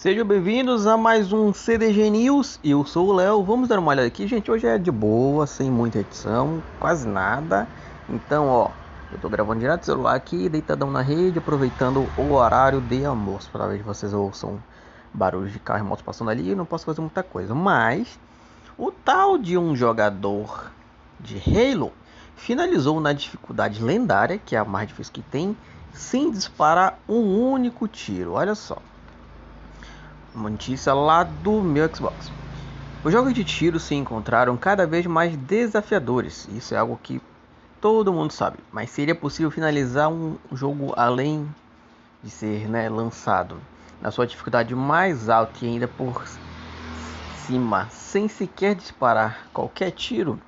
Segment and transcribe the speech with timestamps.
[0.00, 2.58] Sejam bem-vindos a mais um CDG News.
[2.64, 3.44] Eu sou o Léo.
[3.44, 4.50] Vamos dar uma olhada aqui, gente.
[4.50, 7.68] Hoje é de boa, sem muita edição, quase nada.
[8.08, 8.70] Então, ó,
[9.12, 13.50] eu tô gravando direto do celular aqui, deitadão na rede, aproveitando o horário de almoço
[13.50, 14.58] para ver se vocês ouçam
[15.12, 16.48] barulhos de carro e moto passando ali.
[16.48, 18.18] Eu não posso fazer muita coisa, mas
[18.78, 20.70] o tal de um jogador
[21.20, 21.92] de Halo
[22.36, 25.54] finalizou na dificuldade lendária, que é a mais difícil que tem,
[25.92, 28.32] sem disparar um único tiro.
[28.32, 28.78] Olha só.
[30.34, 32.30] Uma notícia lá do meu Xbox.
[33.02, 36.46] Os jogos de tiro se encontraram cada vez mais desafiadores.
[36.52, 37.20] Isso é algo que
[37.80, 38.58] todo mundo sabe.
[38.70, 41.48] Mas seria possível finalizar um jogo além
[42.22, 43.60] de ser né, lançado
[44.00, 46.24] na sua dificuldade mais alta e ainda por
[47.46, 50.40] cima, sem sequer disparar qualquer tiro,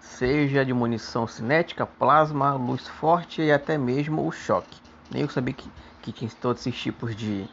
[0.00, 4.80] seja de munição cinética, plasma, luz forte e até mesmo o choque.
[5.10, 5.68] Nem eu sabia que,
[6.00, 7.48] que tinha todos esses tipos de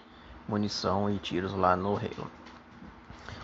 [0.50, 2.30] munição e tiros lá no Halo.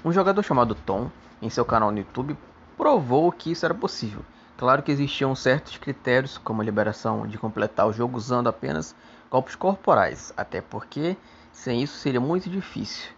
[0.04, 1.10] Um jogador chamado Tom,
[1.42, 2.36] em seu canal no YouTube,
[2.76, 4.22] provou que isso era possível.
[4.58, 8.96] Claro que existiam certos critérios, como a liberação de completar o jogo usando apenas
[9.30, 11.16] golpes corporais, até porque
[11.52, 13.12] sem isso seria muito difícil.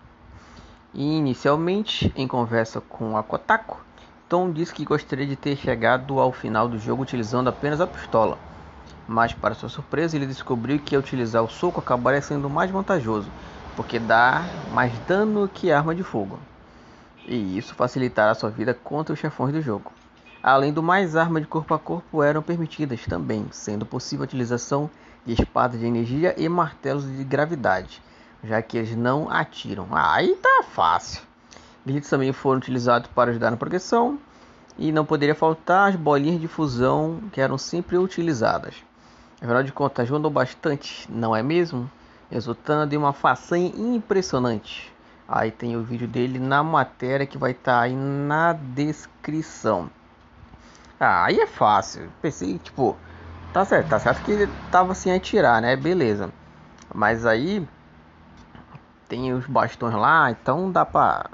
[0.94, 3.78] E inicialmente, em conversa com a Kotaku,
[4.28, 8.38] Tom disse que gostaria de ter chegado ao final do jogo utilizando apenas a pistola.
[9.08, 13.30] Mas, para sua surpresa, ele descobriu que utilizar o soco acabaria sendo mais vantajoso,
[13.78, 16.40] porque dá mais dano que arma de fogo.
[17.28, 19.92] E isso facilitará sua vida contra os chefões do jogo.
[20.42, 24.90] Além do mais, armas de corpo a corpo eram permitidas também, sendo possível a utilização
[25.24, 28.02] de espadas de energia e martelos de gravidade,
[28.44, 29.88] já que eles não atiram.
[29.92, 31.22] Ah, aí tá fácil.
[31.86, 34.18] Glitches também foram utilizados para ajudar na progressão,
[34.78, 38.76] e não poderia faltar as bolinhas de fusão que eram sempre utilizadas.
[39.42, 41.90] Afinal de contas, ajudam bastante, não é mesmo?
[42.30, 44.94] Resultando em uma façanha impressionante.
[45.28, 49.90] Aí tem o vídeo dele na matéria que vai estar tá aí na descrição.
[51.00, 52.10] Ah, aí é fácil.
[52.22, 52.96] Pensei, tipo,
[53.52, 55.76] tá certo, tá certo que ele tava sem atirar, né?
[55.76, 56.32] Beleza.
[56.94, 57.68] Mas aí
[59.08, 61.26] tem os bastões lá, então dá pra.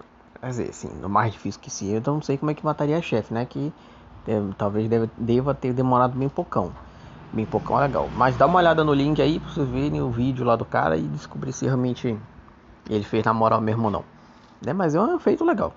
[0.42, 2.66] Quer dizer, assim, no mais difícil que se eu, então não sei como é que
[2.66, 3.46] mataria a chefe, né?
[3.46, 3.72] Que
[4.28, 6.74] é, talvez deva, ter demorado bem poucão
[7.34, 8.08] bem poucão legal.
[8.16, 10.96] Mas dá uma olhada no link aí pra vocês verem o vídeo lá do cara
[10.96, 12.18] e descobrir se realmente
[12.90, 14.04] ele fez na moral mesmo ou não.
[14.64, 14.72] Né?
[14.72, 15.74] Mas é um feito legal.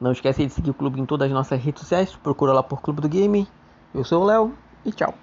[0.00, 2.16] Não esquece de seguir o clube em todas as nossas redes sociais.
[2.16, 3.46] Procura lá por Clube do Game.
[3.94, 5.14] Eu sou o Léo e tchau.